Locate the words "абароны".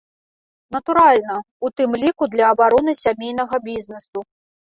2.55-2.91